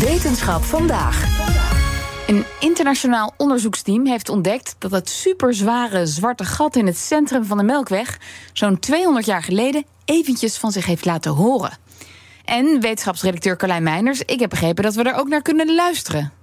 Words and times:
Wetenschap 0.00 0.62
vandaag. 0.62 1.24
Een 2.26 2.44
internationaal 2.60 3.34
onderzoeksteam 3.36 4.06
heeft 4.06 4.28
ontdekt 4.28 4.74
dat 4.78 4.90
het 4.90 5.08
superzware 5.08 6.06
zwarte 6.06 6.44
gat 6.44 6.76
in 6.76 6.86
het 6.86 6.96
centrum 6.96 7.44
van 7.44 7.56
de 7.56 7.62
Melkweg 7.62 8.18
zo'n 8.52 8.78
200 8.78 9.26
jaar 9.26 9.42
geleden 9.42 9.84
eventjes 10.04 10.56
van 10.56 10.72
zich 10.72 10.86
heeft 10.86 11.04
laten 11.04 11.32
horen. 11.32 11.78
En 12.44 12.80
wetenschapsredacteur 12.80 13.56
Carlijn 13.56 13.82
Meiners, 13.82 14.20
ik 14.20 14.40
heb 14.40 14.50
begrepen 14.50 14.84
dat 14.84 14.94
we 14.94 15.02
er 15.02 15.14
ook 15.14 15.28
naar 15.28 15.42
kunnen 15.42 15.74
luisteren. 15.74 16.39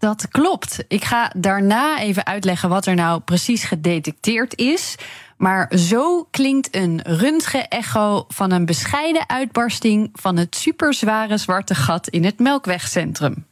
Dat 0.00 0.28
klopt. 0.28 0.84
Ik 0.88 1.04
ga 1.04 1.32
daarna 1.36 1.98
even 1.98 2.26
uitleggen 2.26 2.68
wat 2.68 2.86
er 2.86 2.94
nou 2.94 3.20
precies 3.20 3.64
gedetecteerd 3.64 4.58
is. 4.58 4.96
Maar 5.36 5.72
zo 5.76 6.26
klinkt 6.30 6.74
een 6.74 7.00
röntgen-echo 7.02 8.24
van 8.28 8.50
een 8.50 8.64
bescheiden 8.64 9.28
uitbarsting 9.28 10.10
van 10.12 10.36
het 10.36 10.56
superzware 10.56 11.36
zwarte 11.36 11.74
gat 11.74 12.08
in 12.08 12.24
het 12.24 12.38
Melkwegcentrum. 12.38 13.46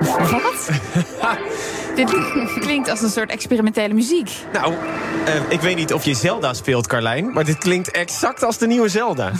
Wat? 0.00 0.70
Dit 1.96 2.14
klinkt 2.60 2.88
als 2.88 3.02
een 3.02 3.10
soort 3.10 3.30
experimentele 3.30 3.94
muziek. 3.94 4.30
Nou, 4.52 4.72
uh, 4.72 5.34
ik 5.48 5.60
weet 5.60 5.76
niet 5.76 5.92
of 5.92 6.04
je 6.04 6.14
Zelda 6.14 6.54
speelt, 6.54 6.86
Carlijn, 6.86 7.32
maar 7.32 7.44
dit 7.44 7.58
klinkt 7.58 7.90
exact 7.90 8.42
als 8.42 8.58
de 8.58 8.66
nieuwe 8.66 8.88
Zelda. 8.88 9.32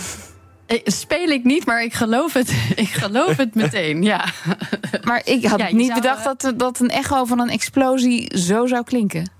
Eh, 0.65 0.79
speel 0.83 1.27
ik 1.27 1.43
niet, 1.43 1.65
maar 1.65 1.83
ik 1.83 1.93
geloof 1.93 2.33
het, 2.33 2.53
ik 2.75 2.87
geloof 2.87 3.37
het 3.37 3.55
meteen, 3.55 4.03
ja. 4.03 4.25
Maar 5.03 5.21
ik 5.25 5.45
had 5.45 5.59
ja, 5.59 5.71
niet 5.71 5.93
bedacht 5.93 6.23
dat, 6.23 6.53
dat 6.55 6.79
een 6.79 6.89
echo 6.89 7.25
van 7.25 7.39
een 7.39 7.49
explosie 7.49 8.37
zo 8.37 8.65
zou 8.65 8.83
klinken. 8.83 9.31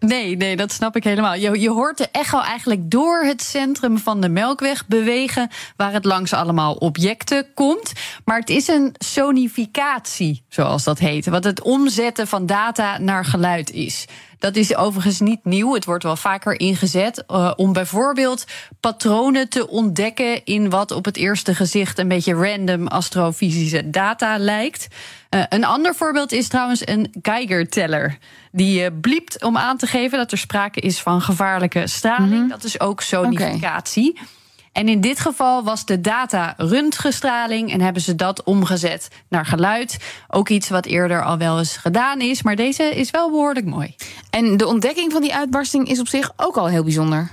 Nee, 0.00 0.36
nee, 0.36 0.56
dat 0.56 0.72
snap 0.72 0.96
ik 0.96 1.04
helemaal. 1.04 1.34
Je, 1.34 1.60
je 1.60 1.70
hoort 1.70 1.98
de 1.98 2.08
echo 2.12 2.40
eigenlijk 2.40 2.90
door 2.90 3.22
het 3.22 3.42
centrum 3.42 3.98
van 3.98 4.20
de 4.20 4.28
Melkweg 4.28 4.86
bewegen, 4.86 5.48
waar 5.76 5.92
het 5.92 6.04
langs 6.04 6.32
allemaal 6.32 6.74
objecten 6.74 7.46
komt. 7.54 7.92
Maar 8.24 8.38
het 8.38 8.50
is 8.50 8.68
een 8.68 8.94
sonificatie, 8.98 10.42
zoals 10.48 10.84
dat 10.84 10.98
heet, 10.98 11.26
wat 11.26 11.44
het 11.44 11.62
omzetten 11.62 12.26
van 12.26 12.46
data 12.46 12.98
naar 12.98 13.24
geluid 13.24 13.70
is. 13.70 14.06
Dat 14.40 14.56
is 14.56 14.76
overigens 14.76 15.20
niet 15.20 15.44
nieuw. 15.44 15.74
Het 15.74 15.84
wordt 15.84 16.02
wel 16.02 16.16
vaker 16.16 16.60
ingezet 16.60 17.24
uh, 17.28 17.52
om 17.56 17.72
bijvoorbeeld 17.72 18.44
patronen 18.80 19.48
te 19.48 19.68
ontdekken 19.68 20.44
in 20.44 20.70
wat 20.70 20.90
op 20.90 21.04
het 21.04 21.16
eerste 21.16 21.54
gezicht 21.54 21.98
een 21.98 22.08
beetje 22.08 22.34
random 22.34 22.86
astrofysische 22.86 23.90
data 23.90 24.38
lijkt. 24.38 24.86
Uh, 25.30 25.42
een 25.48 25.64
ander 25.64 25.94
voorbeeld 25.94 26.32
is 26.32 26.48
trouwens 26.48 26.86
een 26.86 27.14
Geiger-teller. 27.22 28.18
Die 28.52 28.82
uh, 28.82 28.86
bliept 29.00 29.44
om 29.44 29.56
aan 29.56 29.76
te 29.76 29.86
geven 29.90 30.18
dat 30.18 30.32
er 30.32 30.38
sprake 30.38 30.80
is 30.80 31.00
van 31.00 31.20
gevaarlijke 31.20 31.86
straling. 31.86 32.30
Mm 32.30 32.38
-hmm. 32.38 32.48
Dat 32.48 32.64
is 32.64 32.80
ook 32.80 33.00
sonificatie. 33.00 34.10
Okay. 34.10 34.26
En 34.72 34.88
in 34.88 35.00
dit 35.00 35.20
geval 35.20 35.64
was 35.64 35.84
de 35.84 36.00
data 36.00 36.54
röntgenstraling 36.56 37.72
en 37.72 37.80
hebben 37.80 38.02
ze 38.02 38.14
dat 38.14 38.42
omgezet 38.42 39.08
naar 39.28 39.46
geluid. 39.46 39.98
Ook 40.28 40.48
iets 40.48 40.68
wat 40.68 40.86
eerder 40.86 41.24
al 41.24 41.38
wel 41.38 41.58
eens 41.58 41.76
gedaan 41.76 42.20
is, 42.20 42.42
maar 42.42 42.56
deze 42.56 42.82
is 42.82 43.10
wel 43.10 43.30
behoorlijk 43.30 43.66
mooi. 43.66 43.94
En 44.30 44.56
de 44.56 44.66
ontdekking 44.66 45.12
van 45.12 45.20
die 45.20 45.34
uitbarsting 45.34 45.88
is 45.88 46.00
op 46.00 46.08
zich 46.08 46.32
ook 46.36 46.56
al 46.56 46.66
heel 46.66 46.82
bijzonder. 46.82 47.30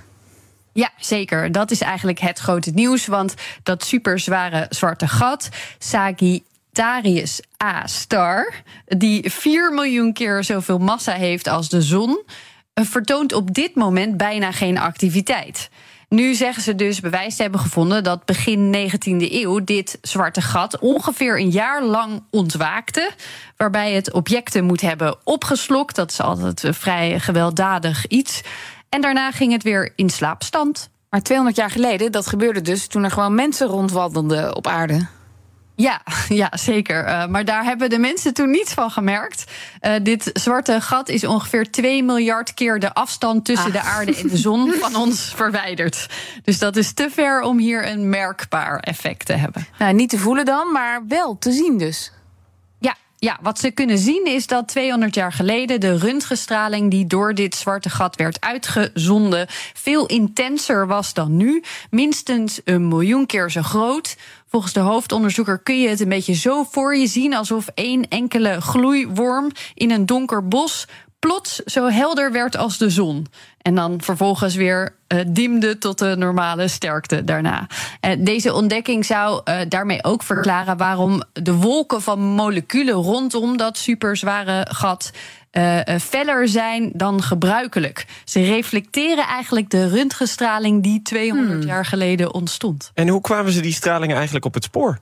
Ja, 0.73 0.89
zeker. 0.99 1.51
Dat 1.51 1.71
is 1.71 1.81
eigenlijk 1.81 2.19
het 2.19 2.39
grote 2.39 2.71
nieuws. 2.71 3.05
Want 3.05 3.33
dat 3.63 3.83
superzware 3.83 4.65
zwarte 4.69 5.07
gat, 5.07 5.49
Sagittarius 6.77 7.41
A 7.63 7.87
star, 7.87 8.53
die 8.85 9.31
4 9.31 9.73
miljoen 9.73 10.13
keer 10.13 10.43
zoveel 10.43 10.77
massa 10.77 11.13
heeft 11.13 11.47
als 11.47 11.69
de 11.69 11.81
zon, 11.81 12.23
vertoont 12.73 13.33
op 13.33 13.53
dit 13.53 13.75
moment 13.75 14.17
bijna 14.17 14.51
geen 14.51 14.77
activiteit. 14.77 15.69
Nu 16.09 16.33
zeggen 16.33 16.63
ze 16.63 16.75
dus 16.75 16.99
bewijs 16.99 17.35
te 17.35 17.41
hebben 17.41 17.59
gevonden 17.59 18.03
dat 18.03 18.25
begin 18.25 18.75
19e 18.75 19.31
eeuw 19.31 19.63
dit 19.63 19.97
zwarte 20.01 20.41
gat 20.41 20.79
ongeveer 20.79 21.39
een 21.39 21.49
jaar 21.49 21.83
lang 21.83 22.23
ontwaakte. 22.31 23.11
Waarbij 23.55 23.91
het 23.91 24.11
objecten 24.11 24.65
moet 24.65 24.81
hebben 24.81 25.15
opgeslokt. 25.23 25.95
Dat 25.95 26.11
is 26.11 26.21
altijd 26.21 26.63
een 26.63 26.73
vrij 26.73 27.19
gewelddadig 27.19 28.07
iets. 28.07 28.41
En 28.89 29.01
daarna 29.01 29.31
ging 29.31 29.51
het 29.51 29.63
weer 29.63 29.93
in 29.95 30.09
slaapstand. 30.09 30.89
Maar 31.09 31.21
200 31.21 31.57
jaar 31.57 31.71
geleden, 31.71 32.11
dat 32.11 32.27
gebeurde 32.27 32.61
dus 32.61 32.87
toen 32.87 33.03
er 33.03 33.11
gewoon 33.11 33.35
mensen 33.35 33.67
rondwandelden 33.67 34.55
op 34.55 34.67
aarde. 34.67 35.16
Ja, 35.77 36.01
ja 36.41 36.51
zeker. 36.55 37.07
Uh, 37.07 37.27
maar 37.27 37.45
daar 37.45 37.63
hebben 37.63 37.89
de 37.89 37.99
mensen 37.99 38.33
toen 38.33 38.49
niets 38.49 38.73
van 38.73 38.91
gemerkt. 38.91 39.43
Uh, 39.81 39.93
dit 40.03 40.29
zwarte 40.33 40.81
gat 40.81 41.09
is 41.09 41.25
ongeveer 41.25 41.71
2 41.71 42.03
miljard 42.03 42.53
keer 42.53 42.79
de 42.79 42.93
afstand 42.93 43.45
tussen 43.45 43.67
ah. 43.67 43.73
de 43.73 43.81
aarde 43.81 44.15
en 44.15 44.27
de 44.27 44.37
zon 44.37 44.73
van 44.73 44.95
ons 45.05 45.33
verwijderd. 45.35 46.07
Dus 46.43 46.59
dat 46.59 46.75
is 46.75 46.93
te 46.93 47.09
ver 47.11 47.41
om 47.41 47.57
hier 47.57 47.87
een 47.87 48.09
merkbaar 48.09 48.79
effect 48.79 49.25
te 49.25 49.33
hebben. 49.33 49.67
Nou, 49.79 49.93
niet 49.93 50.09
te 50.09 50.17
voelen 50.17 50.45
dan, 50.45 50.71
maar 50.71 51.01
wel 51.07 51.37
te 51.37 51.51
zien 51.51 51.77
dus. 51.77 52.11
Ja, 53.19 53.37
wat 53.41 53.59
ze 53.59 53.71
kunnen 53.71 53.97
zien 53.97 54.25
is 54.25 54.47
dat 54.47 54.67
200 54.67 55.15
jaar 55.15 55.33
geleden 55.33 55.79
de 55.79 55.97
röntgenstraling 55.97 56.91
die 56.91 57.07
door 57.07 57.33
dit 57.33 57.55
zwarte 57.55 57.89
gat 57.89 58.15
werd 58.15 58.41
uitgezonden 58.41 59.45
veel 59.73 60.05
intenser 60.05 60.87
was 60.87 61.13
dan 61.13 61.37
nu. 61.37 61.63
Minstens 61.89 62.61
een 62.63 62.87
miljoen 62.87 63.25
keer 63.25 63.51
zo 63.51 63.61
groot. 63.61 64.17
Volgens 64.49 64.73
de 64.73 64.79
hoofdonderzoeker 64.79 65.59
kun 65.59 65.81
je 65.81 65.89
het 65.89 65.99
een 65.99 66.09
beetje 66.09 66.33
zo 66.33 66.63
voor 66.63 66.95
je 66.95 67.07
zien 67.07 67.33
alsof 67.33 67.67
één 67.73 68.07
enkele 68.07 68.61
gloeiworm 68.61 69.51
in 69.73 69.91
een 69.91 70.05
donker 70.05 70.47
bos 70.47 70.87
plots 71.19 71.55
zo 71.55 71.89
helder 71.89 72.31
werd 72.31 72.57
als 72.57 72.77
de 72.77 72.89
zon. 72.89 73.27
En 73.61 73.75
dan 73.75 74.01
vervolgens 74.01 74.55
weer 74.55 74.95
uh, 75.07 75.19
diemde 75.27 75.77
tot 75.77 75.99
de 75.99 76.15
normale 76.17 76.67
sterkte 76.67 77.23
daarna. 77.23 77.67
Uh, 78.01 78.11
deze 78.19 78.53
ontdekking 78.53 79.05
zou 79.05 79.41
uh, 79.45 79.59
daarmee 79.67 80.03
ook 80.03 80.23
verklaren 80.23 80.77
waarom 80.77 81.23
de 81.33 81.53
wolken 81.53 82.01
van 82.01 82.19
moleculen 82.19 82.93
rondom 82.93 83.57
dat 83.57 83.77
superzware 83.77 84.67
gat 84.69 85.11
feller 86.01 86.47
zijn 86.47 86.91
dan 86.93 87.23
gebruikelijk. 87.23 88.05
Ze 88.25 88.41
reflecteren 88.41 89.27
eigenlijk 89.27 89.69
de 89.69 89.89
röntgenstraling 89.89 90.83
die 90.83 91.01
200 91.01 91.59
hmm. 91.59 91.67
jaar 91.67 91.85
geleden 91.85 92.33
ontstond. 92.33 92.91
En 92.93 93.07
hoe 93.07 93.21
kwamen 93.21 93.51
ze 93.51 93.61
die 93.61 93.73
straling 93.73 94.13
eigenlijk 94.13 94.45
op 94.45 94.53
het 94.53 94.63
spoor? 94.63 94.99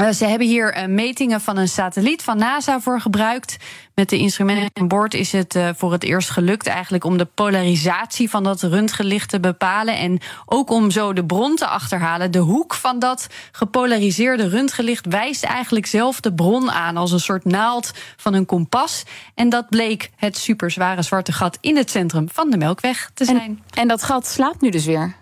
Uh, 0.00 0.10
ze 0.10 0.24
hebben 0.24 0.46
hier 0.46 0.76
uh, 0.76 0.86
metingen 0.86 1.40
van 1.40 1.56
een 1.56 1.68
satelliet 1.68 2.22
van 2.22 2.38
NASA 2.38 2.80
voor 2.80 3.00
gebruikt. 3.00 3.56
Met 3.94 4.08
de 4.08 4.18
instrumenten 4.18 4.70
aan 4.72 4.88
boord 4.88 5.14
is 5.14 5.32
het 5.32 5.54
uh, 5.54 5.68
voor 5.76 5.92
het 5.92 6.04
eerst 6.04 6.30
gelukt 6.30 6.66
eigenlijk 6.66 7.04
om 7.04 7.16
de 7.18 7.24
polarisatie 7.24 8.30
van 8.30 8.42
dat 8.42 8.62
röntgenlicht 8.62 9.28
te 9.28 9.40
bepalen. 9.40 9.98
En 9.98 10.18
ook 10.46 10.70
om 10.70 10.90
zo 10.90 11.12
de 11.12 11.24
bron 11.24 11.56
te 11.56 11.66
achterhalen. 11.66 12.30
De 12.30 12.38
hoek 12.38 12.74
van 12.74 12.98
dat 12.98 13.26
gepolariseerde 13.52 14.48
röntgenlicht 14.48 15.06
wijst 15.06 15.44
eigenlijk 15.44 15.86
zelf 15.86 16.20
de 16.20 16.34
bron 16.34 16.70
aan 16.70 16.96
als 16.96 17.12
een 17.12 17.20
soort 17.20 17.44
naald 17.44 17.90
van 18.16 18.34
een 18.34 18.46
kompas. 18.46 19.02
En 19.34 19.48
dat 19.48 19.68
bleek 19.68 20.10
het 20.16 20.36
superzware 20.36 21.02
zwarte 21.02 21.32
gat 21.32 21.58
in 21.60 21.76
het 21.76 21.90
centrum 21.90 22.28
van 22.32 22.50
de 22.50 22.56
Melkweg 22.56 23.10
te 23.14 23.24
zijn. 23.24 23.38
En, 23.38 23.62
en 23.74 23.88
dat 23.88 24.02
gat 24.02 24.26
slaapt 24.26 24.60
nu 24.60 24.70
dus 24.70 24.84
weer. 24.84 25.14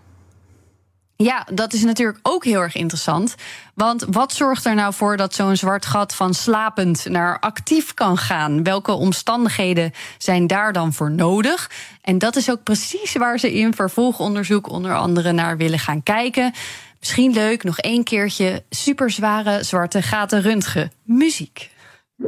Ja, 1.17 1.47
dat 1.53 1.73
is 1.73 1.83
natuurlijk 1.83 2.19
ook 2.23 2.45
heel 2.45 2.61
erg 2.61 2.75
interessant. 2.75 3.35
Want 3.75 4.05
wat 4.11 4.33
zorgt 4.33 4.65
er 4.65 4.75
nou 4.75 4.95
voor 4.95 5.17
dat 5.17 5.35
zo'n 5.35 5.57
zwart 5.57 5.87
gat 5.87 6.15
van 6.15 6.35
slapend 6.35 7.07
naar 7.09 7.39
actief 7.39 7.95
kan 7.95 8.19
gaan? 8.19 8.63
Welke 8.63 8.93
omstandigheden 8.93 9.93
zijn 10.19 10.47
daar 10.47 10.73
dan 10.73 10.93
voor 10.93 11.11
nodig? 11.11 11.71
En 12.03 12.19
dat 12.19 12.37
is 12.37 12.51
ook 12.51 12.63
precies 12.63 13.13
waar 13.13 13.39
ze 13.39 13.55
in 13.55 13.75
vervolgonderzoek 13.75 14.69
onder 14.69 14.95
andere 14.95 15.33
naar 15.33 15.57
willen 15.57 15.79
gaan 15.79 16.03
kijken. 16.03 16.53
Misschien 16.99 17.33
leuk, 17.33 17.65
nog 17.65 17.79
één 17.79 18.05
keertje 18.05 18.63
superzware 18.71 19.63
zwarte 19.63 20.03
gaten 20.03 20.43
röntgen. 20.43 20.93
Muziek. 21.03 21.71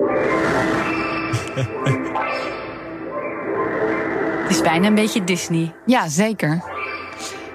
Het 4.42 4.56
is 4.56 4.62
bijna 4.62 4.86
een 4.86 4.94
beetje 4.94 5.24
Disney. 5.24 5.74
Ja, 5.86 6.08
zeker. 6.08 6.75